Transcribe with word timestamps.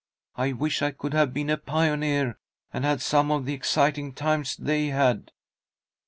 I 0.35 0.53
wish 0.53 0.81
I 0.81 0.89
could 0.89 1.13
have 1.13 1.31
been 1.31 1.51
a 1.51 1.57
pioneer, 1.59 2.39
and 2.73 2.83
had 2.83 3.01
some 3.03 3.29
of 3.29 3.45
the 3.45 3.53
exciting 3.53 4.13
times 4.15 4.57
they 4.57 4.87
had." 4.87 5.31